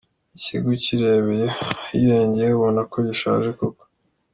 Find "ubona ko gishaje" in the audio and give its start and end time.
2.53-3.49